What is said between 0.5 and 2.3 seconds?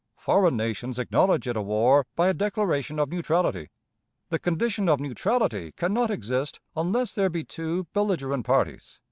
nations acknowledge it a war by